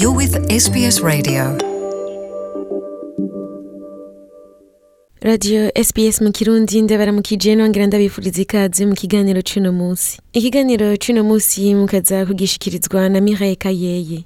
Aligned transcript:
You're 0.00 0.16
with 0.16 0.34
SBS 0.50 1.00
Radio. 1.02 1.58
radiyo 5.20 5.70
sps 5.84 6.20
mu 6.20 6.32
kirundi 6.32 6.82
ndabaramukije 6.82 7.54
nongera 7.56 7.86
ndabifuriza 7.86 8.42
ikaze 8.42 8.86
mu 8.86 8.94
kiganiro 8.94 9.42
c'uno 9.42 9.72
munsi. 9.72 10.18
Ikiganiro 10.32 10.96
c'uno 10.96 11.24
munsi 11.24 11.74
mukaza 11.74 12.26
kugishikirizwa 12.26 13.08
na 13.08 13.20
miraye 13.20 13.56
kayeye. 13.56 14.24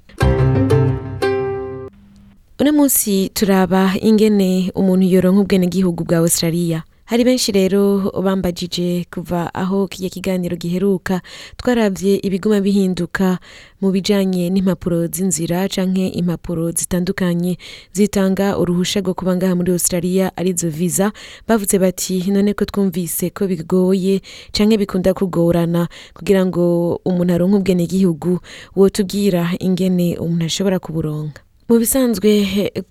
Uno 2.59 2.71
munsi 2.73 3.29
turaba 3.33 3.91
ingene 4.01 4.71
umuntu 4.75 5.05
yoronka 5.07 5.41
ubwenegihugu 5.41 6.03
bwa 6.03 6.17
australia. 6.17 6.83
Hari 7.11 7.23
benshi 7.27 7.51
rero 7.51 8.07
bambajije 8.23 9.03
kuva 9.13 9.51
aho 9.53 9.87
kirya 9.87 10.09
kiganiro 10.09 10.55
giheruka. 10.55 11.19
Twaravye 11.59 12.15
ibiguma 12.23 12.61
bihinduka 12.63 13.35
mu 13.83 13.91
bijanye 13.91 14.47
n'impapuro 14.49 15.11
z'inzira 15.11 15.67
canke 15.67 16.07
impapuro 16.07 16.71
zitandukanye 16.71 17.57
zitanga 17.91 18.55
uruhusha 18.57 19.03
rwo 19.03 19.11
kuba 19.13 19.35
ngaha 19.35 19.55
muri 19.59 19.71
australia 19.75 20.31
ari 20.39 20.55
zo 20.55 20.69
visa. 20.71 21.11
Bavuze 21.47 21.75
bati 21.83 22.23
none 22.31 22.53
ko 22.55 22.63
twumvise 22.65 23.29
ko 23.35 23.43
bigoye 23.43 24.23
canke 24.55 24.79
bikunda 24.79 25.11
kugorana 25.13 25.91
kugira 26.15 26.45
ngo 26.47 26.95
umuntu 27.03 27.33
aronke 27.35 27.57
ubwenegihugu 27.59 28.39
wotubwira 28.75 29.51
ingene 29.59 30.15
umuntu 30.15 30.45
ashobora 30.47 30.79
kuburonka. 30.79 31.43
Mu 31.71 31.79
bisanzwe 31.79 32.31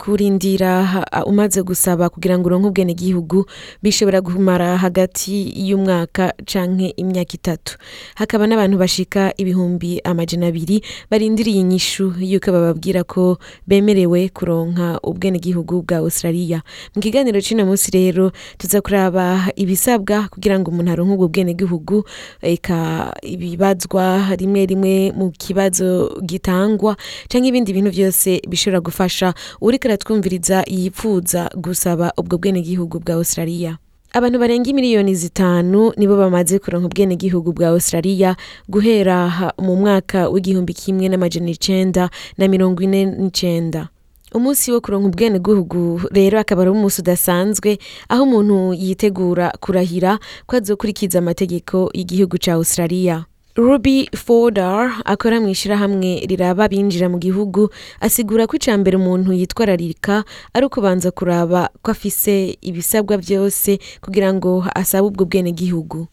kurindira 0.00 1.04
umaze 1.28 1.60
gusaba 1.62 2.08
kugira 2.08 2.38
ngo 2.40 2.46
uronke 2.48 2.68
ubwenegihugu 2.72 3.44
bishobora 3.84 4.22
kumara 4.24 4.76
hagati 4.80 5.52
y'umwaka 5.68 6.32
canke 6.48 6.88
imyaka 6.96 7.34
itatu. 7.36 7.76
Hakaba 8.16 8.46
n'abantu 8.48 8.80
bashika 8.80 9.36
ibihumbi 9.36 10.00
amajana 10.00 10.46
abiri 10.48 10.80
barindiriye 11.12 11.60
inyishu 11.60 12.16
yuko 12.24 12.48
bababwira 12.56 13.04
ko 13.04 13.36
bemerewe 13.68 14.28
kuronka 14.32 14.96
ubwenegihugu 15.04 15.84
bwa 15.84 15.96
australia. 16.00 16.62
Mu 16.96 17.02
kiganiro 17.04 17.36
c'uno 17.44 17.68
munsi 17.68 17.92
rero 17.92 18.32
tuza 18.56 18.80
kuraba 18.80 19.52
ibisabwa 19.60 20.32
kugira 20.32 20.56
ngo 20.56 20.72
umuntu 20.72 20.90
aronke 20.96 21.12
ubwo 21.20 21.28
bwenegihugu 21.28 22.04
eka 22.40 23.12
ibibazwa 23.28 24.32
rimwe 24.40 24.64
rimwe 24.66 25.12
mu 25.12 25.28
kibazo 25.36 26.16
gitangwa 26.24 26.96
canke 27.28 27.48
ibindi 27.52 27.76
bintu 27.76 27.92
vyose 27.92 28.40
bishobora 28.48 28.69
gufasha 28.78 29.34
uriko 29.60 29.88
aratwumviriza 29.90 30.62
yipfuza 30.70 31.50
gusaba 31.58 32.12
ubwo 32.16 32.38
bwenegihugu 32.38 33.02
bwa 33.02 33.14
australia. 33.18 33.78
Abantu 34.12 34.38
barenga 34.38 34.70
imiliyoni 34.70 35.14
zitanu 35.14 35.92
nibo 35.96 36.16
bamaze 36.16 36.58
kuronka 36.58 36.86
ubwenegihugu 36.86 37.52
bwa 37.52 37.68
australia 37.68 38.36
guhera 38.68 39.30
mu 39.58 39.76
mwaka 39.76 40.28
w'igihumbi 40.28 40.74
kimwe 40.74 41.08
n'amajana 41.08 41.50
icenda 41.50 42.10
na 42.38 42.48
mirongo 42.48 42.82
ine 42.82 43.04
n'icenda. 43.06 43.88
Umunsi 44.34 44.72
wo 44.72 44.80
kuronka 44.80 45.08
ubwenegihugu 45.08 46.00
rero 46.10 46.38
akaba 46.42 46.62
ari 46.62 46.70
umunsi 46.70 47.00
udasanzwe 47.02 47.78
aho 48.08 48.22
umuntu 48.22 48.74
yitegura 48.74 49.50
kurahira 49.60 50.18
ko 50.46 50.56
azokurikiza 50.56 51.18
amategeko 51.18 51.90
y'igihugu 51.94 52.34
ca 52.38 52.52
australia. 52.58 53.24
Ruby 53.56 54.08
fordar 54.16 55.02
akora 55.04 55.40
mu 55.40 55.48
ishirahamwe 55.48 56.22
riraba 56.26 56.68
binjira 56.68 57.08
mu 57.10 57.18
gihugu 57.18 57.68
asigura 58.00 58.46
ko 58.46 58.56
ica 58.56 58.72
mbere 58.78 58.96
umuntu 58.96 59.32
yitwararika 59.34 60.24
ari 60.54 60.64
ukubanza 60.66 61.10
kuraba 61.10 61.68
ko 61.82 61.90
afise 61.90 62.56
ibisabwa 62.62 63.16
vyose 63.18 63.78
kugira 64.00 64.30
ngo 64.34 64.64
asabe 64.74 65.06
ubwo 65.10 65.24
bwenegihugu. 65.26 66.06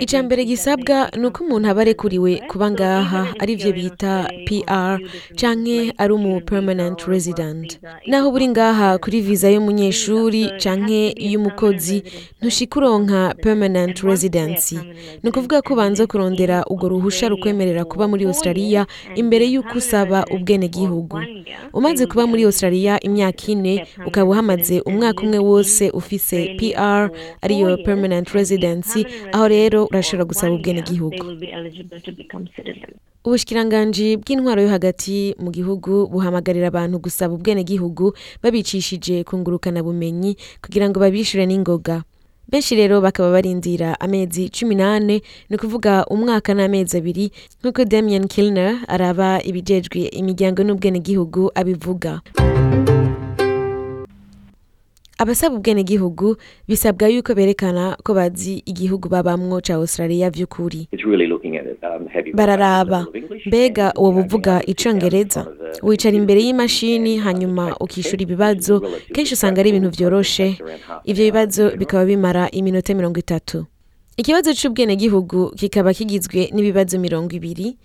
Icya 0.00 0.22
mbere 0.22 0.44
gisabwa 0.44 1.10
ni 1.16 1.26
uko 1.26 1.44
umuntu 1.44 1.68
aba 1.68 1.80
arekuriwe 1.84 2.32
kuba 2.48 2.70
ngaha 2.70 3.22
arivyo 3.42 3.72
bita 3.72 4.24
pr 4.46 4.98
canke 5.36 5.92
ari 5.98 6.12
umu 6.12 6.40
permanent 6.40 6.98
resident. 7.06 7.78
Naho 8.06 8.30
buri 8.32 8.48
ngaha 8.48 8.98
kuri 8.98 9.20
viza 9.20 9.50
y'umunyeshuri 9.50 10.50
canke 10.62 11.12
y'umukozi 11.32 12.02
ntushika 12.40 12.80
uronka 12.80 13.34
permanent 13.42 14.00
residency. 14.00 14.78
Ni 15.22 15.28
ukuvuga 15.30 15.62
ko 15.62 15.74
ubanza 15.74 16.06
kurondera 16.06 16.64
urwo 16.70 16.88
ruhusha 16.88 17.28
rukwemerera 17.28 17.84
kuba 17.84 18.08
muri 18.08 18.24
australia 18.24 18.86
imbere 19.14 19.44
y'uko 19.52 19.76
usaba 19.78 20.24
ubwenegihugu. 20.34 21.20
Umaze 21.72 22.06
kuba 22.06 22.26
muri 22.26 22.44
australia 22.44 23.00
imyaka 23.00 23.44
ine 23.52 23.86
ukaba 24.06 24.30
uhamaze 24.30 24.80
umwaka 24.80 25.20
umwe 25.22 25.38
wose 25.38 25.90
ufise 25.90 26.56
pr 26.58 27.10
ariyo 27.44 27.76
permanent 27.84 28.28
residency 28.58 29.06
aho 29.32 29.48
rero 29.48 29.86
urashobora 29.90 30.24
gusaba 30.24 30.54
ubwenegihugu 30.54 31.16
ubushikiranganji 33.24 34.16
bw'intwaro 34.20 34.62
yo 34.62 34.68
hagati 34.68 35.34
mu 35.40 35.50
gihugu 35.50 36.06
buhamagarira 36.12 36.68
abantu 36.68 36.98
gusaba 36.98 37.34
ubwenegihugu 37.34 38.12
babicishije 38.42 39.24
ku 39.24 39.38
ngurukanabumenyi 39.40 40.36
kugira 40.62 40.88
ngo 40.88 41.00
babishure 41.00 41.46
n'ingoga. 41.48 42.04
Benshi 42.44 42.76
rero 42.76 43.00
bakaba 43.00 43.32
barindira 43.32 43.96
amezi 44.00 44.52
cumi 44.52 44.76
n'ane 44.76 45.24
ni 45.48 45.54
ukuvuga 45.56 46.04
umwaka 46.12 46.52
n'amezi 46.52 47.00
abiri 47.00 47.32
nk'uko 47.64 47.88
damien 47.88 48.28
kilner 48.28 48.84
araba 48.88 49.40
ibijejwe 49.40 50.12
imiryango 50.12 50.60
n'ubwenegihugu 50.60 51.48
abivuga. 51.56 52.20
Abasaba 55.24 55.56
ubwenegihugu 55.56 56.36
bisabwa 56.68 57.08
yuko 57.08 57.34
berekana 57.34 57.96
ko 58.04 58.12
bazi 58.14 58.60
igihugu 58.68 59.08
babamwo 59.08 59.60
ca 59.64 59.74
australia 59.80 60.28
vy'ukuri. 60.30 60.88
Um, 60.92 62.08
bararaba. 62.34 63.06
Mbega 63.46 63.92
woba 63.96 64.20
uvuga 64.20 64.60
icongereza. 64.66 65.46
Wicara 65.82 66.16
imbere 66.16 66.40
y'imashini 66.44 67.16
hanyuma 67.18 67.76
ukishura 67.80 68.22
ibibazo. 68.22 68.80
Kenshi 69.14 69.34
usanga 69.34 69.60
ari 69.60 69.70
ibintu 69.70 69.90
vyoroshe. 69.96 70.58
Ivyo 71.04 71.24
bibazo 71.24 71.70
bikaba 71.76 72.04
bimara 72.04 72.50
iminota 72.50 72.94
mirongo 72.94 73.18
itatu. 73.18 73.64
Ikibazo 74.16 74.52
c'ubwenegihugu 74.54 75.50
kikaba 75.56 75.94
kigizwe 75.94 76.50
n'ibibazo 76.52 76.98
mirongo 77.00 77.32
ibiri. 77.32 77.76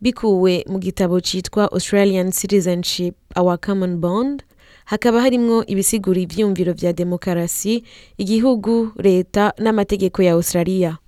Bikuwe 0.00 0.64
mu 0.68 0.78
gitabo 0.78 1.20
citwa 1.20 1.72
australian 1.72 2.30
citizenship 2.32 3.14
our 3.36 3.56
common 3.58 3.96
bond. 3.96 4.44
Hakaba 4.92 5.20
harimwo 5.20 5.64
ibisigura 5.66 6.20
ivyumviro 6.20 6.72
vya 6.72 6.92
demokarasi 6.92 7.84
igihugu 8.18 8.92
leta 8.96 9.52
n'amategeko 9.58 10.22
ya 10.22 10.32
australia. 10.32 10.98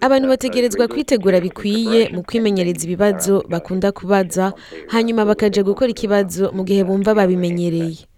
Abantu 0.00 0.28
bategerezwa 0.28 0.88
kwitegura 0.88 1.40
bikwiye 1.40 2.08
mu 2.08 2.22
kwimenyereza 2.22 2.84
ibibazo 2.84 3.44
bakunda 3.48 3.92
kubaza 3.92 4.52
hanyuma 4.88 5.24
bakaja 5.24 5.62
gukora 5.62 5.90
ikibazo 5.90 6.52
mu 6.52 6.64
gihe 6.64 6.84
bumva 6.84 7.14
babimenyereye. 7.14 8.08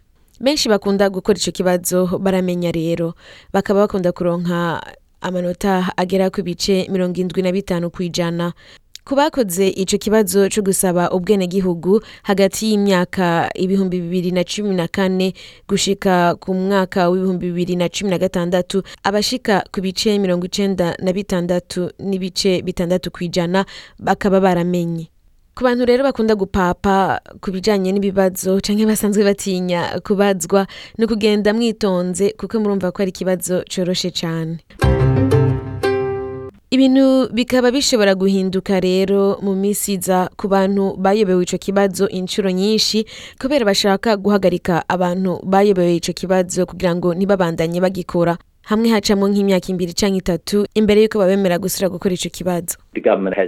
Benshi 0.41 0.69
bakunda 0.69 1.11
gukora 1.11 1.39
ico 1.39 1.51
kibazo 1.51 2.07
baramenya 2.19 2.71
rero. 2.73 3.15
Bakaba 3.53 3.81
bakunda 3.91 4.13
kuronka 4.13 4.83
amanota 5.21 5.91
agera 5.97 6.31
ku 6.31 6.43
bice 6.47 6.87
mirongo 6.91 7.19
indwi 7.21 7.43
na 7.43 7.51
bitanu 7.53 7.91
kw'ijana. 7.91 8.53
Ku 9.07 9.15
bakoze 9.15 9.69
ico 9.69 9.99
kibazo 9.99 10.49
co 10.51 10.63
gusaba 10.63 11.11
ubwenegihugu 11.11 12.03
hagati 12.23 12.67
y'imyaka 12.71 13.49
ibihumbi 13.55 14.01
bibiri 14.01 14.31
na 14.35 14.43
cumi 14.45 14.75
na 14.75 14.89
kane 14.89 15.33
gushika 15.69 16.35
ku 16.35 16.55
mwaka 16.55 17.09
w'ibihumbi 17.11 17.47
bibiri 17.47 17.77
na 17.77 17.89
cumi 17.89 18.11
na 18.11 18.19
gatandatu 18.19 18.83
abashika 19.07 19.63
ku 19.73 19.81
bice 19.81 20.19
mirongo 20.19 20.47
icenda 20.51 20.97
na 20.99 21.13
bitandatu 21.15 21.91
n'ibice 22.03 22.63
bitandatu 22.63 23.11
kw'ijana 23.15 23.63
bakaba 23.99 24.41
baramenye. 24.41 25.07
Ku 25.55 25.63
bantu 25.65 25.85
rero 25.87 26.03
bakunda 26.03 26.35
gupapa 26.35 27.21
ku 27.41 27.51
bijanye 27.55 27.93
n'ibibazo 27.95 28.59
canke 28.61 28.87
basanzwe 28.87 29.23
batinya 29.25 30.03
kubazwa 30.03 30.67
ni 30.99 31.05
ukugenda 31.07 31.55
mwitonze 31.55 32.35
kuko 32.35 32.59
murumva 32.61 32.91
ko 32.91 33.03
ari 33.07 33.11
ikibazo 33.15 33.63
coroshe 33.71 34.11
cane. 34.11 34.59
Ibintu 36.77 37.33
bikaba 37.33 37.71
bishobora 37.73 38.13
guhinduka 38.15 38.77
rero 38.81 39.41
mu 39.41 39.57
minsi 39.57 39.97
iza 39.97 40.29
ku 40.37 40.45
bantu 40.49 40.93
bayobewe 41.01 41.43
ico 41.49 41.57
kibazo 41.59 42.05
inshuro 42.09 42.51
nyinshi 42.53 43.07
kubera 43.41 43.65
bashaka 43.65 44.13
guhagarika 44.17 44.85
abantu 44.89 45.41
bayobewe 45.41 45.97
ico 45.97 46.13
kibazo 46.13 46.67
kugira 46.69 46.93
ngo 46.93 47.15
ntibabandanye 47.17 47.81
bagikora. 47.81 48.37
Hamwe 48.71 48.89
hacamwo 48.91 49.29
nk'imyaka 49.31 49.71
ibiri 49.73 49.95
canke 49.95 50.19
itatu 50.19 50.67
imbere 50.75 51.03
y'uko 51.03 51.19
babemera 51.23 51.59
gusubira 51.59 51.89
gukora 51.89 52.15
ico 52.15 52.29
kibazo. 52.29 52.75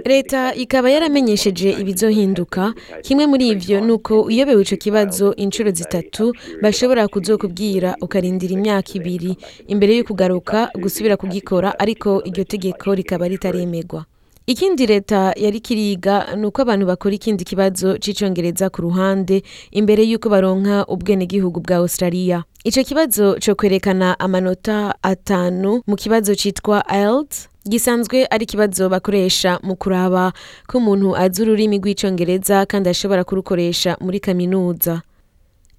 Leta 0.05 0.55
ikaba 0.55 0.89
yaramenyesheje 0.89 1.69
ibizohinduka. 1.81 2.73
Kimwe 3.03 3.25
muri 3.27 3.47
ivyo 3.53 3.81
ni 3.81 3.91
uko 3.91 4.21
uyobewe 4.21 4.61
ico 4.63 4.75
kibazo 4.77 5.35
inshuro 5.35 5.71
zitatu 5.71 6.33
bashobora 6.63 7.07
kuzokubwira 7.07 7.95
ukarindira 8.01 8.53
imyaka 8.53 8.91
ibiri. 8.95 9.35
Imbere 9.67 9.97
yo 9.97 10.03
kugaruka 10.03 10.69
gusubira 10.79 11.17
kugikora 11.17 11.75
ariko 11.79 12.23
iryo 12.25 12.43
tegeko 12.43 12.95
rikaba 12.95 13.27
ritaremerwa 13.27 14.05
ikindi 14.49 14.85
leta 14.87 15.33
yari 15.37 15.59
kiriga 15.61 16.35
ni 16.35 16.45
uko 16.49 16.61
abantu 16.61 16.85
bakora 16.89 17.13
ikindi 17.15 17.43
kibazo 17.45 17.97
c'icongereza 18.01 18.69
ku 18.73 18.81
ruhande 18.81 19.43
imbere 19.71 20.01
y'uko 20.09 20.25
baronka 20.29 20.85
ubwenegihugu 20.89 21.59
bwa 21.61 21.75
australia. 21.77 22.43
Ico 22.65 22.81
kibazo 22.83 23.37
co 23.39 23.53
kwerekana 23.55 24.17
amanota 24.19 24.95
atanu 25.03 25.81
mu 25.87 25.95
kibazo 25.95 26.33
citwa 26.35 26.81
IELTS 26.89 27.45
gisanzwe 27.69 28.25
ari 28.25 28.43
ikibazo 28.49 28.89
bakoresha 28.89 29.59
mu 29.63 29.75
kuraba 29.77 30.33
ko 30.67 30.77
umuntu 30.81 31.13
azi 31.17 31.41
ururimi 31.45 31.77
rw'icongereza 31.77 32.65
kandi 32.65 32.89
ashobora 32.89 33.21
kurukoresha 33.23 33.97
muri 34.01 34.17
kaminuza. 34.19 35.01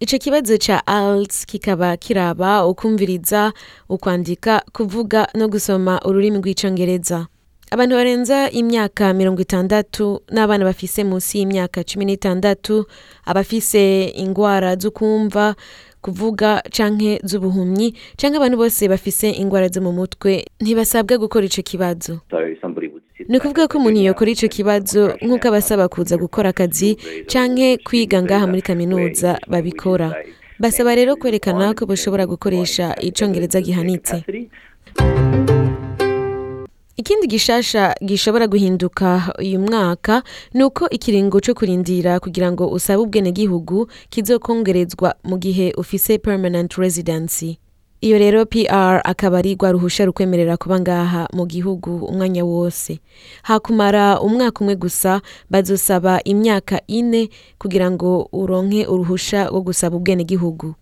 Ico 0.00 0.14
kibazo 0.18 0.54
ca 0.62 0.78
IELTS 0.86 1.42
kikaba 1.46 1.96
kiraba 1.98 2.66
ukumviriza 2.70 3.50
ukwandika 3.90 4.62
kuvuga 4.72 5.26
no 5.34 5.48
gusoma 5.50 5.98
ururimi 6.06 6.38
rw'icongereza. 6.38 7.26
Abantu 7.70 7.94
barenza 7.96 8.50
imyaka 8.50 9.14
mirongo 9.14 9.40
itandatu 9.42 10.22
n'abana 10.34 10.64
bafise 10.64 11.04
munsi 11.04 11.38
y'imyaka 11.38 11.84
cumi 11.84 12.04
n'itandatu 12.04 12.84
abafise 13.24 14.10
ingwara 14.22 14.76
z'ukumva 14.76 15.54
kuvuga 16.02 16.62
canke 16.76 17.20
z'ubuhumyi 17.24 17.94
canke 18.18 18.36
abantu 18.36 18.56
bose 18.62 18.88
bafise 18.88 19.30
ingwara 19.30 19.68
zo 19.68 19.80
mu 19.86 19.92
mutwe 19.92 20.44
ntibasabwa 20.60 21.14
gukora 21.18 21.46
ico 21.46 21.62
kibazo 21.62 22.12
ni 23.28 23.36
ukuvuga 23.38 23.68
ko 23.68 23.78
umuntu 23.78 24.00
yokora 24.02 24.30
ico 24.34 24.48
kibazo 24.48 25.14
nk'uko 25.22 25.44
abasaba 25.48 25.86
kuza 25.88 26.16
gukora 26.18 26.50
akazi 26.50 26.96
canke 27.30 27.78
kwiga 27.86 28.18
ngaha 28.22 28.46
muri 28.50 28.62
kaminuza 28.62 29.38
babikora 29.46 30.08
basaba 30.58 30.94
rero 30.98 31.14
kwerekana 31.16 31.74
ko 31.78 31.86
bashobora 31.86 32.26
gukoresha 32.26 32.92
icongereza 33.00 33.60
gihanitse. 33.60 34.24
Ikindi 37.00 37.26
gishasha 37.26 37.94
gishobora 38.04 38.46
guhinduka 38.46 39.34
uyu 39.38 39.60
mwaka 39.60 40.22
ni 40.54 40.64
uko 40.64 40.88
ikiringo 40.90 41.40
co 41.40 41.54
kurindira 41.54 42.20
kugira 42.20 42.52
ngo 42.52 42.68
usabe 42.68 43.02
ubwenegihugu 43.02 43.88
kizokongerezwa 44.12 45.14
mu 45.24 45.36
gihe 45.38 45.72
ufise 45.80 46.18
permanent 46.18 46.72
residency. 46.76 47.58
Iyo 48.00 48.18
rero 48.18 48.46
pr 48.46 49.00
akaba 49.04 49.38
ari 49.38 49.54
rwa 49.54 49.72
ruhusha 49.72 50.04
rukwemerera 50.04 50.56
kuba 50.56 50.80
ngaha 50.80 51.28
mu 51.32 51.44
gihugu 51.46 52.04
umwanya 52.04 52.44
wose. 52.44 53.00
Hakumara 53.42 54.20
umwaka 54.20 54.60
umwe 54.60 54.76
gusa 54.76 55.20
bazosaba 55.50 56.20
imyaka 56.24 56.80
ine 56.86 57.28
kugira 57.58 57.90
ngo 57.90 58.28
uronke 58.32 58.86
uruhusha 58.86 59.48
rwo 59.48 59.60
gusaba 59.60 59.96
ubwenegihugu. 59.96 60.74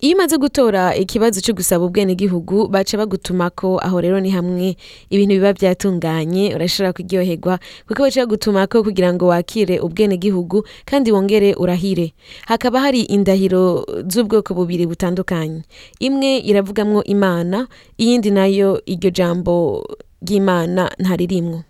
Iyo 0.00 0.16
umaze 0.16 0.36
gutora 0.38 0.96
ikibazo 0.96 1.40
cyo 1.44 1.52
gusaba 1.54 1.84
ubwenegihugu 1.84 2.68
baca 2.68 2.96
bagutumako 2.96 3.78
aho 3.84 4.00
rero 4.00 4.20
ni 4.20 4.30
hamwe 4.32 4.76
ibintu 5.12 5.34
biba 5.36 5.52
byatunganye 5.52 6.54
urashobora 6.56 6.92
kuryoherwa. 6.96 7.58
Kuko 7.88 8.02
baca 8.08 8.20
bagutumako 8.24 8.82
kugira 8.82 9.12
ngo 9.12 9.26
wakire 9.28 9.76
ubwenegihugu 9.80 10.64
kandi 10.88 11.12
wongere 11.12 11.52
urahire. 11.54 12.12
Hakaba 12.48 12.80
hari 12.80 13.00
indahiro 13.12 13.84
z'ubwoko 14.08 14.54
bubiri 14.56 14.86
butandukanye. 14.88 15.62
Imwe 16.00 16.38
iravugamwo 16.48 17.04
imana 17.04 17.68
iyindi 18.00 18.30
na 18.32 18.46
yo 18.48 18.80
iryo 18.88 19.10
jambo 19.12 19.84
ry'imana 20.24 20.88
ntaririmwo 20.98 21.64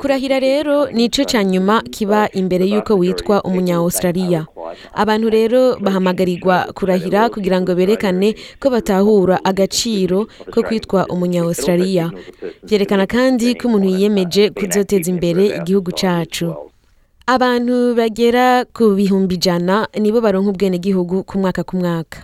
kurahira 0.00 0.40
rero 0.40 0.90
nico 0.90 1.22
ca 1.24 1.44
nyuma 1.44 1.82
kiba 1.82 2.28
imbere 2.32 2.64
y'uko 2.66 2.94
witwa 2.96 3.42
umunya-australia 3.44 4.46
abantu 4.94 5.28
rero 5.30 5.76
bahamagarirwa 5.80 6.72
kurahira 6.74 7.28
kugira 7.30 7.60
ngo 7.60 7.74
berekane 7.74 8.34
ko 8.60 8.70
batahura 8.70 9.36
agaciro 9.44 10.26
ko 10.52 10.62
kwitwa 10.62 11.06
umunya-australia 11.12 12.10
vyerekana 12.64 13.06
kandi 13.06 13.54
ko 13.54 13.68
umuntu 13.68 13.88
yiyemeje 13.88 14.50
kuzoteza 14.50 15.10
imbere 15.10 15.46
igihugu 15.60 15.90
cacu. 15.92 16.54
Abantu 17.26 17.94
bagera 17.96 18.64
ku 18.68 18.92
bihumbi 18.96 19.34
ijana 19.40 19.88
nibo 20.00 20.20
baronka 20.20 20.50
ubwenegihugu 20.50 21.24
ku 21.24 21.38
mwaka 21.38 21.64
ku 21.64 21.76
mwaka. 21.76 22.18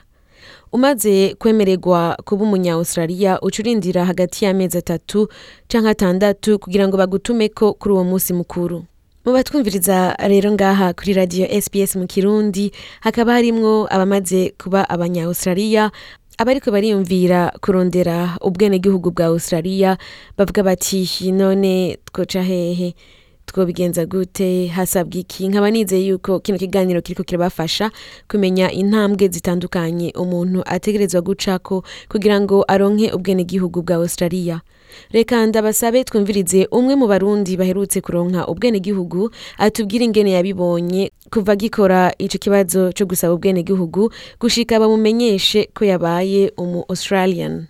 Umaze 0.73 1.35
kwemererwa 1.39 2.17
kuba 2.25 2.45
umunya-australia 2.45 3.41
uca 3.43 3.59
urindira 3.63 4.05
hagati 4.05 4.45
y'amezi 4.45 4.79
atatu 4.79 5.29
canke 5.69 5.89
atandatu 5.89 6.59
kugira 6.59 6.89
ngo 6.89 6.97
bagutumeko 6.97 7.73
kuri 7.75 7.95
uwo 7.95 8.05
munsi 8.05 8.33
mukuru. 8.33 8.85
Mu 9.25 9.33
batwumviriza 9.33 10.17
rero 10.29 10.53
ngaha 10.53 10.93
kuri 10.93 11.13
radio 11.13 11.47
sbs 11.61 11.97
mu 11.97 12.07
kirundi 12.07 12.73
hakaba 13.01 13.33
harimwo 13.33 13.87
abamaze 13.91 14.55
kuba 14.63 14.89
abanya-australia 14.89 15.91
abariko 16.39 16.71
bariyumvira 16.71 17.53
kurondera 17.61 18.39
ubwenegihugu 18.41 19.11
bwa 19.11 19.27
australia 19.27 19.99
bavuga 20.39 20.63
bati 20.63 21.05
none 21.33 21.99
twoca 22.13 22.43
hehe. 22.43 22.95
Twobigenza 23.53 24.07
gute 24.07 24.67
hasabwa 24.67 25.19
iki? 25.21 25.49
Nkaba 25.49 25.71
nizeye 25.71 26.07
yuko 26.07 26.41
kino 26.41 26.59
kiganiro 26.59 27.01
kiriko 27.03 27.23
kirabafasha 27.25 27.91
kumenya 28.31 28.71
intambwe 28.73 29.29
zitandukanye 29.29 30.13
umuntu 30.17 30.63
ategerezwa 30.67 31.21
gucako 31.21 31.85
kugira 32.09 32.41
ngo 32.41 32.65
aronke 32.69 33.13
ubwenegihugu 33.13 33.83
bwa 33.83 33.97
australia. 33.97 34.61
Reka 35.11 35.47
ndabasabe 35.47 36.05
twumvirize 36.05 36.67
umwe 36.71 36.95
mu 36.97 37.07
barundi 37.07 37.57
baherutse 37.57 38.01
kuronka 38.01 38.47
ubwenegihugu 38.49 39.31
atubwire 39.59 40.05
ingene 40.05 40.31
yabibonye 40.31 41.11
kuva 41.33 41.57
gikora 41.57 42.11
ico 42.19 42.39
kibazo 42.39 42.91
co 42.93 43.07
gusaba 43.07 43.35
ubwenegihugu 43.35 44.11
gushika 44.41 44.81
bamumenyeshe 44.81 45.71
ko 45.75 45.85
yabaye 45.85 46.53
umu 46.59 46.85
australian. 46.89 47.67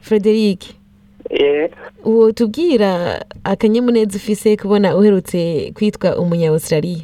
Frederic. 0.00 0.74
Uwo 2.04 2.32
tubwira 2.32 3.20
akanyamuneza 3.44 4.16
ufise 4.16 4.56
kubona 4.56 4.96
uherutse 4.96 5.72
kwitwa 5.74 6.16
umunya-australia 6.18 7.02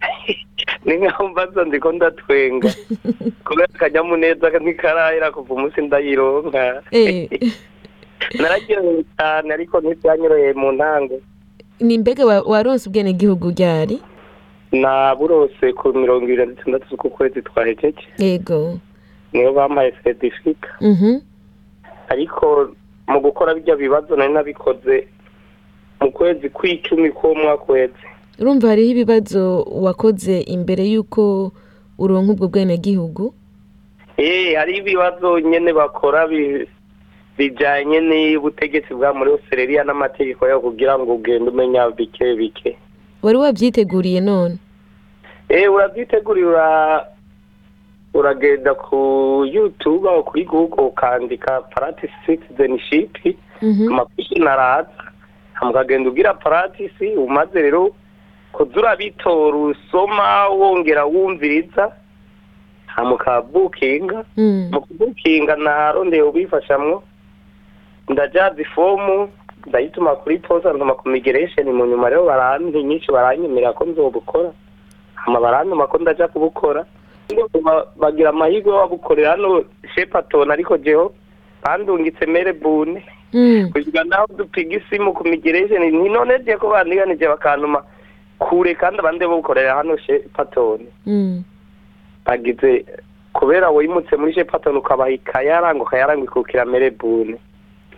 ni 0.84 0.96
nkaho 0.96 1.28
mbaza 1.28 1.64
ndiko 1.64 1.92
ndatwenga. 1.92 2.74
Kubera 3.46 3.68
akanyamuneza 3.74 4.50
ntikarahera 4.58 5.30
kuva 5.30 5.54
umunsi 5.54 5.80
ndayironka. 5.82 6.82
Eh, 6.90 7.28
nararyohewe 8.38 9.04
cyane 9.18 9.54
ariko 9.54 9.80
ntibyanyoroheye 9.80 10.52
mu 10.52 10.72
ntango. 10.72 11.20
Ni 11.80 11.98
mbega 11.98 12.26
wa- 12.26 12.42
waronse 12.42 12.88
ubwenegihugu 12.88 13.50
ryari? 13.50 13.98
Naburose 14.72 15.72
ku 15.72 15.92
mirongo 15.94 16.24
ibiri 16.24 16.46
na 16.46 16.52
zitandatu 16.52 16.86
z'uku 16.90 17.10
kwezi 17.10 17.42
twahejeje. 17.42 18.02
Yego. 18.18 18.78
Niyo 19.32 19.52
bampaye 19.52 19.94
seritifika 20.04 20.68
Mhm. 20.80 21.18
ariko 22.08 22.70
mu 23.08 23.20
gukora 23.20 23.54
bijya 23.54 23.76
bibazo 23.76 24.16
nari 24.16 24.32
nabikoze 24.32 25.06
mu 26.00 26.10
kwezi 26.12 26.48
kw'icumi 26.50 27.10
k'uwo 27.10 27.34
mwaka 27.34 27.64
uheze 27.72 28.06
urumva 28.40 28.68
hariho 28.68 28.90
ibibazo 28.90 29.62
wakoze 29.62 30.40
imbere 30.40 30.84
y'uko 30.84 31.52
uronka 31.98 32.32
ubwo 32.32 32.48
bwenegihugu? 32.48 33.34
Eh, 34.16 34.56
hari 34.56 34.76
ibibazo 34.76 35.40
nyene 35.40 35.72
bakora 35.72 36.26
bi- 36.28 36.68
bijanye 37.38 38.00
n'ubutegetsi 38.00 38.94
bwa 38.94 39.14
muri 39.14 39.30
Australia 39.30 39.84
n'amategeko 39.84 40.48
yaho 40.48 40.60
kugira 40.60 40.98
ngo 40.98 41.14
ugende 41.14 41.50
umenya 41.50 41.90
bike 41.90 42.34
bike. 42.36 42.76
Wari 43.22 43.38
wabyiteguriye 43.38 44.20
none? 44.20 44.56
Eh 45.48 45.72
urabyitegurira 45.72 46.48
ura- 46.48 47.04
uragenda 48.18 48.74
ku 48.74 48.96
YouTube 49.52 50.08
aho 50.08 50.22
kuri 50.22 50.44
Google 50.44 50.84
ukandika 50.84 51.60
parati 51.74 52.08
citizenship 52.26 53.16
Mhm. 53.62 53.88
amakwishini 53.92 54.46
araza 54.48 54.88
hama 55.52 55.70
ukagenda 55.70 56.10
ugira 56.10 56.34
paratisi 56.34 57.16
umaze 57.16 57.62
rero 57.62 57.90
kuza 58.52 58.80
urabitora 58.80 59.56
usoma 59.56 60.48
wongera 60.48 61.04
wumviriza 61.04 61.92
hama 62.86 63.14
ukabukinga 63.14 64.24
Mm. 64.36 64.68
mu 64.72 64.80
kubukinga 64.80 65.56
narondeye 65.56 66.22
ubifashamwo 66.22 67.02
ndajaza 68.08 68.62
ifomu 68.62 69.28
ndayituma 69.66 70.16
kuri 70.16 70.38
posa 70.38 70.72
ntuma 70.72 70.94
ku 70.94 71.08
migration 71.08 71.66
mu 71.72 71.86
nyuma 71.86 72.08
rero 72.08 72.24
baranti 72.26 72.82
nyinshi 72.84 73.12
baranyemera 73.12 73.72
ko 73.72 73.84
nzobukora 73.84 74.52
hama 75.14 75.40
barantuma 75.40 75.86
ko 75.86 75.98
ndaja 75.98 76.28
kubukora 76.28 76.84
bagira 77.96 78.30
amahirwe 78.30 78.72
babukorera 78.72 79.30
hano 79.30 79.64
shepaton 79.94 80.50
ariko 80.50 80.76
jeho 80.78 81.12
bandungitse 81.64 82.26
merebune 82.26 83.02
Mm. 83.32 83.70
kugira 83.72 84.04
naho 84.04 84.26
dupiga 84.38 84.76
isimu 84.78 85.12
ku 85.12 85.24
migration 85.26 85.82
nti 85.82 86.08
none 86.08 86.38
je 86.46 86.56
ko 86.56 86.70
bandiganije 86.70 87.26
bakantuma 87.28 87.82
kure 88.38 88.74
kandi 88.74 88.98
abandi 89.02 89.26
bukorera 89.26 89.74
hano 89.76 89.96
shepaton 89.98 90.86
Mm. 91.06 91.42
bagize 92.24 92.84
kubera 93.32 93.68
wimutse 93.70 94.16
muri 94.16 94.32
shepaton 94.34 94.76
ukabaha 94.76 95.10
ikayaranga 95.10 95.82
ukayaranga 95.82 96.24
ikukira 96.24 96.64
merebune 96.64 97.36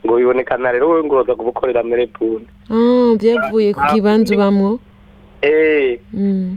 ngo 0.06 0.16
bibonekana 0.16 0.73
rero 0.73 0.88
wowe 0.88 1.04
ngo 1.04 1.20
uza 1.20 1.35
kubukorera 1.35 1.82
merebune 1.82 2.47
Ah, 2.70 3.14
byavuye 3.20 3.75
ku 3.75 3.82
kibanza 3.92 4.35
ubamwo 4.35 4.70
Mm. 4.70 4.78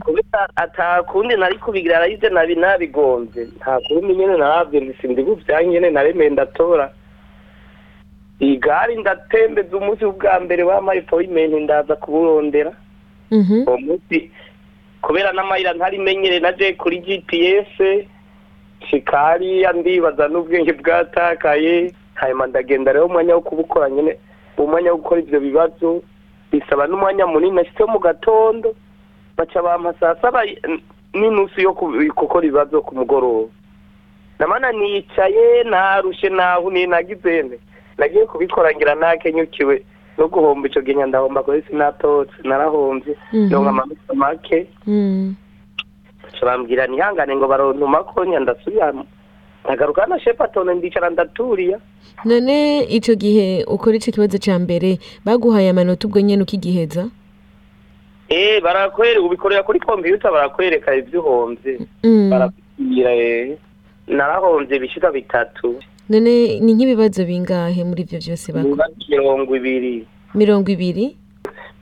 Kubera 0.00 0.48
atakundi 0.56 1.36
nari 1.36 1.58
kubigira 1.58 1.96
arayize 1.96 2.28
nabi 2.28 2.54
nabigonze. 2.54 3.44
Nta 3.56 3.78
kundi 3.88 4.14
nyene 4.14 4.36
naravye 4.36 4.80
ndisi 4.80 5.08
ndibuvya 5.08 5.64
nyene 5.64 5.90
naremeye 5.90 6.30
ndatora. 6.30 6.90
Igari 8.40 8.96
ndatembeza 8.96 9.76
umunsi 9.76 10.04
bwa 10.04 10.40
mbere 10.40 10.62
w'ama 10.62 10.92
appointment 10.92 11.54
ndaza 11.54 11.96
kuburondera. 11.96 12.72
Mhm. 13.30 13.64
uwo 13.66 13.78
munsi 13.78 14.30
kubera 15.02 15.32
n'amayira 15.32 15.72
ntarimenyere 15.72 16.40
naje 16.40 16.72
kuri 16.74 16.98
gps 17.00 17.72
shikariya 18.90 19.72
ndibaza 19.72 20.28
n'ubwenge 20.28 20.72
bwatakaye. 20.72 21.92
Hanyuma 22.14 22.46
ndagenda 22.46 22.92
rero 22.92 23.06
umwanya 23.06 23.34
wo 23.34 23.40
kubukora 23.40 23.90
nyene 23.90 24.16
umwanya 24.58 24.90
wo 24.92 24.96
gukora 24.98 25.20
ivyo 25.20 25.40
bibazo. 25.40 26.02
Bisaba 26.52 26.86
n'umwanya 26.86 27.26
munini 27.26 27.56
nashitseho 27.56 27.88
mu 27.88 27.98
gatondo 27.98 28.74
baca 29.36 29.62
bampa 29.62 29.94
saa 30.00 30.14
saba 30.20 30.44
n'inusu 31.14 31.60
yo 31.60 31.72
gukora 32.16 32.46
ibibazo 32.46 32.80
ku 32.82 32.94
mugoroba. 32.94 33.48
Namana 34.38 34.72
nicaye 34.72 35.64
narushe 35.64 36.28
nahuniye 36.28 36.86
nagizene 36.86 37.56
nagiye 37.98 38.26
kubikora 38.26 38.74
ngira 38.74 38.94
nakenyukiwe 38.94 39.84
no 40.18 40.28
guhomba 40.28 40.68
ico 40.68 40.80
gihe 40.80 41.06
ndahomba 41.06 41.42
kuri 41.42 41.62
sinatotse 41.68 42.36
narahomvye. 42.44 43.16
Mhm. 43.32 43.46
ndonka 43.46 43.70
amanota 43.70 44.14
make. 44.14 44.66
Mm. 44.86 45.34
baca 46.22 46.46
bambwira 46.46 46.86
nihangane 46.86 47.36
ngo 47.36 47.48
barontuma 47.48 48.04
ko 48.04 48.24
ndasubira 48.24 48.92
nkagaruka 49.64 50.06
na 50.06 50.20
shepatone 50.20 50.74
ndicara 50.74 51.10
ndaturiya. 51.10 51.78
None 52.24 52.80
ico 52.84 53.14
gihe 53.14 53.64
ukora 53.64 53.96
ico 53.96 54.10
kibazo 54.12 54.38
ca 54.38 54.58
mbere 54.58 54.98
baguhaye 55.24 55.70
amanota 55.70 56.06
ubwo 56.06 56.20
nyene 56.20 56.42
ukigiheza? 56.42 57.08
Eh 58.28 58.62
barakwereka 58.62 59.20
ubikorera 59.22 59.62
kuri 59.62 59.80
kompiyuta 59.80 60.30
barakwereka 60.32 60.94
ivyo 60.94 61.20
uhomvye. 61.20 61.78
Mm. 62.04 62.30
barakubwira 62.30 63.14
eh 63.14 63.58
narahomvye 64.08 64.78
bishika 64.78 65.10
bitatu. 65.12 65.76
None 66.08 66.60
ni 66.60 66.74
nk'ibibazo 66.74 67.24
bingahe 67.24 67.84
muri 67.84 68.02
ivyo 68.02 68.18
vyose 68.18 68.52
bako 68.52 68.68
ibibazo 68.68 68.94
mirongo 69.08 69.56
ibiri. 69.56 70.06
Mirongo 70.34 70.70
ibiri? 70.70 71.16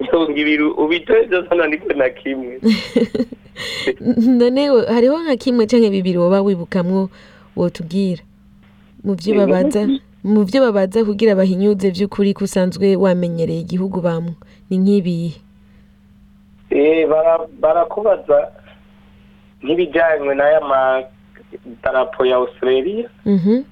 Mirongo 0.01 0.33
ibiri 0.37 0.65
ubitoye 0.65 1.23
vyose 1.27 1.55
nandikwe 1.55 1.95
na 1.95 2.09
kimwe. 2.09 2.61
None 4.41 4.69
hariho 4.89 5.17
nka 5.23 5.37
kimwe 5.37 5.67
canke 5.67 5.91
bibiri 5.91 6.19
woba 6.19 6.41
wibukamwo 6.43 7.11
wotubwira 7.57 8.23
mu 9.05 9.15
vyo 10.45 10.61
babaza 10.61 11.05
kugira 11.05 11.35
bahinyuze 11.35 11.91
vy'ukuri 11.91 12.35
ko 12.35 12.45
usanzwe 12.45 12.97
wamenyereye 12.97 13.61
igihugu 13.65 14.01
bamwe. 14.01 14.35
Ni 14.71 14.77
nk'ibihe 14.79 15.41
eh 16.71 17.09
bara- 17.09 17.49
barakubaza 17.61 18.53
nk'ibijanywe 19.63 20.35
n'aya 20.35 20.61
madarapo 20.61 22.27
ya 22.27 22.37
australia. 22.37 23.09
Mhm. 23.27 23.63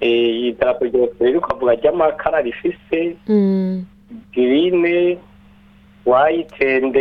eh 0.00 0.48
idarapo 0.48 0.84
rya 0.84 1.00
australia 1.00 1.38
ukavuga 1.38 1.74
ry'amakara 1.74 2.40
rifise 2.42 3.16
Mm. 3.28 3.84
girine 4.32 5.18
white 6.06 6.56
and 6.64 6.96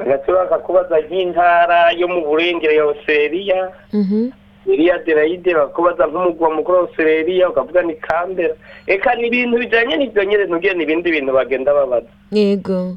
hagati 0.00 0.32
bakakubaza 0.32 0.96
nk'intara 1.00 1.92
yo 2.00 2.08
mu 2.08 2.20
burengero 2.26 2.72
ya 2.74 2.82
australia. 2.82 3.68
Mhm. 3.92 4.30
iriya 4.66 4.98
derayide 5.04 5.54
bakubaza 5.54 6.06
nk'umugwa 6.06 6.50
mukuru 6.54 6.76
wa 6.78 6.82
australia 6.84 7.48
ukavuga 7.48 7.82
ni 7.82 7.94
kambera 7.94 8.54
eka 8.86 9.14
ni 9.14 9.26
ibintu 9.26 9.58
bijanye 9.58 9.96
n'ivyo 9.96 10.24
nyene 10.24 10.44
ntugire 10.44 10.74
n'ibindi 10.74 11.10
bintu 11.10 11.32
bagenda 11.32 11.74
babaza. 11.74 12.06
Yego. 12.32 12.96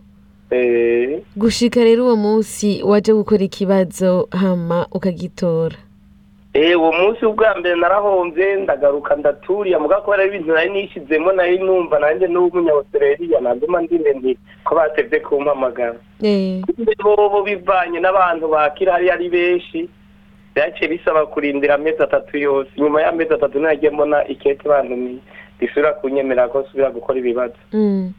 Eh. 0.51 1.21
Gushika 1.35 1.83
rero 1.83 2.03
uwo 2.05 2.15
munsi 2.15 2.83
waje 2.83 3.13
gukora 3.13 3.43
ikibazo 3.43 4.27
hama 4.31 4.87
ukagitora. 4.91 5.75
Uwo 6.53 6.91
munsi 6.91 7.25
ubwa 7.25 7.55
mbere 7.59 7.75
narahomvye 7.75 8.55
ndagaruka 8.55 9.15
ndaturiya 9.15 9.79
muga 9.79 9.95
kubera 10.05 10.25
ibintu 10.25 10.53
nari 10.53 10.69
nishizemo 10.69 11.31
nari 11.31 11.57
numva 11.57 11.99
nanjye 11.99 12.27
n'umunyaustraliya 12.27 13.39
naguma 13.41 13.81
ndinde 13.81 14.13
nti 14.13 14.37
ko 14.63 14.75
batevye 14.75 15.19
kumpamagara 15.19 15.95
Eh. 16.23 16.61
bobo 17.03 17.41
bivanye 17.43 17.99
n'abantu 17.99 18.47
bakira 18.47 18.93
hari 18.93 19.09
ari 19.09 19.29
benshi 19.29 19.89
vyaciye 20.55 20.87
bisaba 20.89 21.25
kurindira 21.25 21.75
amezi 21.75 22.03
atatu 22.03 22.37
yose 22.37 22.69
nyuma 22.77 23.01
y'amezi 23.01 23.33
atatu 23.33 23.59
nagiye 23.59 23.91
mbona 23.91 24.27
ikete 24.27 24.69
bantumiye 24.69 25.19
risubira 25.59 25.93
kunyemera 25.93 26.47
ko 26.47 26.63
subira 26.69 26.91
gukora 26.93 27.17
ibibazo 27.19 27.57
Mm. 27.73 28.13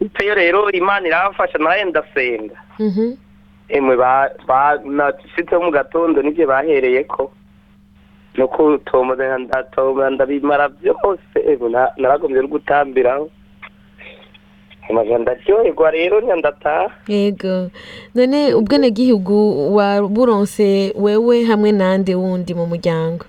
iteyo 0.00 0.34
rero 0.34 0.70
imana 0.72 1.06
iramfasha 1.08 1.58
naye 1.58 1.84
ndasenga 1.84 2.56
Mhm. 2.78 3.12
emwe 3.68 3.96
ba- 3.96 4.30
ba- 4.48 4.80
nashitseho 4.84 5.62
mu 5.62 5.70
gatondo 5.70 6.22
nivyo 6.22 6.46
bahereyeko 6.48 7.22
no 7.22 7.30
kutomora 8.48 9.38
ndatomora 9.38 10.10
ndabimara 10.10 10.68
na- 11.70 11.92
naragombye 11.96 12.42
no 12.42 12.48
gutambiraho. 12.48 13.30
Ndaryoherwa 14.90 15.90
rero 15.90 16.20
ndataha 16.36 16.90
yego. 17.08 17.70
None 18.14 18.54
ubwenegihugu 18.54 19.76
waburonse 19.76 20.92
wewe 20.98 21.44
hamwe 21.44 21.72
nande 21.72 22.14
wundi 22.14 22.54
mu 22.54 22.66
muryango? 22.66 23.24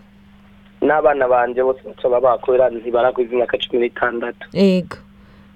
N'abana 0.81 1.27
banje 1.27 1.63
bose 1.63 1.79
baba 2.11 2.37
kubera 2.37 2.69
ntibarakwiza 2.69 3.31
imyaka 3.33 3.57
cumi 3.57 3.79
n'itandatu. 3.79 4.47
Yego. 4.53 4.97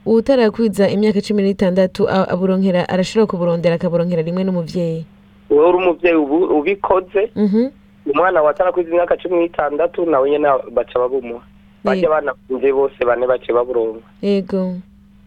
Utarakwiza 0.06 0.88
imyaka 0.90 1.20
cumi 1.22 1.44
n'itandatu 1.44 2.08
aburonkera 2.10 2.88
arashobora 2.90 3.28
kuburondera 3.28 3.76
akaburonkera 3.76 4.22
rimwe 4.22 4.44
n'umuvyeyi 4.44 5.06
wowe 5.50 5.68
uri 5.70 5.78
umuvyeyi 5.78 6.16
ubu- 6.16 6.50
ubikoze? 6.60 7.32
Mhm. 7.36 7.68
Umwana 8.14 8.42
wa 8.42 8.52
atarakwiza 8.52 8.90
imyaka 8.90 9.18
cumi 9.18 9.38
n'itandatu 9.38 10.06
nawe 10.06 10.30
nyene 10.30 10.48
baca 10.72 11.00
babumuha 11.00 11.44
abana 11.86 12.34
banje 12.50 12.72
bose 12.74 13.00
bane 13.06 13.28
bace 13.28 13.54
baburonka 13.54 14.08
yego. 14.22 14.76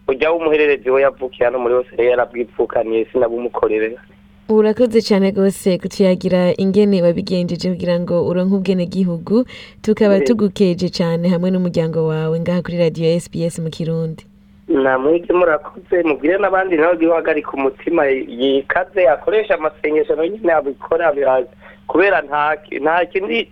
Ujya 0.07 0.31
w'umuhererezi 0.31 0.89
we 0.89 1.01
yavukiye 1.01 1.45
hano 1.45 1.59
muri 1.59 1.73
hose 1.75 1.95
yarabwipfukaniye 1.97 3.05
sinabumukorera 3.11 4.01
urakoze 4.49 5.01
cyane 5.01 5.31
rwose 5.31 5.77
kutuyagira 5.77 6.51
ingene 6.57 7.01
wabigenjeje 7.01 7.69
kugira 7.71 7.99
ngo 7.99 8.27
uronke 8.27 8.55
ubwenegihugu. 8.55 9.45
Tukaba 9.81 10.13
Yego. 10.13 10.25
tugukeje 10.27 10.89
cyane 10.89 11.29
hamwe 11.29 11.51
n'umuryango 11.51 12.07
wawe. 12.07 12.35
Ngaha 12.39 12.61
kuri 12.61 12.77
radiyo 12.77 13.19
sbs 13.19 13.59
mu 13.63 13.69
kirundi. 13.69 14.25
Namwebwe 14.67 15.31
murakoze 15.35 16.03
mubwire 16.03 16.37
n'abandi 16.37 16.75
nawe 16.77 16.97
gihagarika 16.97 17.51
umutima 17.55 18.05
yikaze 18.07 19.07
akoresha 19.07 19.55
amasengesho 19.55 20.15
nawe 20.15 20.29
nyine 20.29 20.53
abikora 20.53 21.11
biraza. 21.15 21.49
Kubera 21.91 22.21
nta 22.23 23.05
kindi 23.11 23.51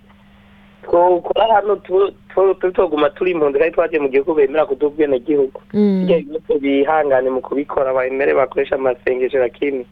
twokora 0.84 1.56
hano 1.56 1.76
tu- 1.76 2.14
tu- 2.34 2.56
tutoguma 2.56 3.10
turi 3.10 3.32
impunzi 3.32 3.60
kandi 3.60 3.76
twaje 3.76 4.00
mu 4.00 4.08
gihugu 4.10 4.34
bemera 4.34 4.66
kuduha 4.66 4.92
ubwenegihugu. 4.92 5.60
Mm. 5.74 6.08
Yose 6.10 6.60
bihangane 6.60 7.30
mu 7.30 7.42
kubikora 7.42 7.92
bemere 7.94 8.34
bakoresha 8.34 8.76
amasengesho 8.76 9.38
lakini 9.40 9.86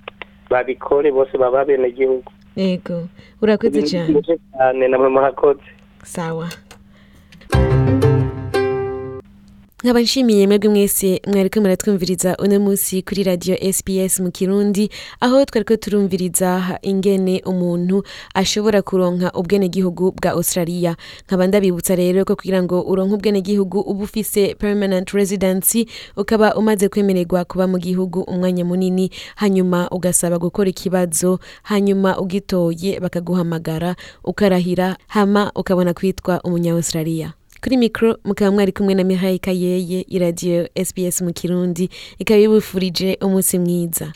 babikore 0.50 1.12
bose 1.12 1.38
baba 1.38 1.66
benegihugu 1.66 2.32
yego. 2.56 3.08
Urakoze 3.42 3.84
cyane. 3.84 4.22
cyane 4.56 4.88
namwe 4.88 5.10
murakoze 5.10 5.60
sawa. 6.04 6.48
Nkaba 9.84 10.02
nshimiye 10.02 10.48
mwebwe 10.48 10.70
mwese 10.70 11.22
mwariko 11.28 11.62
muratwumviriza 11.62 12.38
uno 12.38 12.60
munsi 12.60 13.02
kuri 13.02 13.24
radiyo 13.24 13.56
sbs 13.74 14.20
mu 14.20 14.32
kirundi 14.32 14.90
aho 15.20 15.46
twariko 15.46 15.76
turumviriza 15.78 16.80
ingene 16.82 17.42
umuntu 17.46 18.04
ashobora 18.34 18.82
kuronka 18.82 19.32
ubwenegihugu 19.40 20.12
bwa 20.12 20.32
australia. 20.32 20.96
Nkaba 21.26 21.48
ndabibutsa 21.48 21.96
rero 21.96 22.26
ko 22.26 22.36
kugira 22.36 22.64
ngo 22.64 22.82
uronke 22.82 23.14
ubwenegihugu 23.16 23.80
uba 23.80 24.04
ufise 24.04 24.56
permanent 24.56 25.10
residency 25.14 25.86
ukaba 26.18 26.56
umaze 26.56 26.90
kwemererwa 26.90 27.46
kuba 27.46 27.68
mu 27.70 27.78
gihugu 27.78 28.22
umwanya 28.26 28.66
munini 28.66 29.12
hanyuma 29.36 29.90
ugasaba 29.94 30.38
gukora 30.42 30.70
ikibazo 30.74 31.40
hanyuma 31.70 32.18
ugitoye 32.20 32.98
bakaguhamagara 33.00 33.96
ukarahira 34.26 34.98
hama 35.08 35.52
ukabona 35.56 35.94
kwitwa 35.94 36.42
umunya 36.42 36.74
australia. 36.74 37.34
Kuri 37.64 37.78
mikoro 37.78 38.18
mukaba 38.26 38.52
mwari 38.52 38.72
kumwe 38.72 38.94
na 38.96 39.04
mihaye 39.04 39.38
kayeye 39.38 40.02
iradiyo 40.02 40.70
sbs 40.86 41.22
mu 41.22 41.34
kirundi 41.34 41.90
ikaba 42.20 42.40
ibifurije 42.40 43.18
umunsi 43.22 43.60
mwiza. 43.60 44.14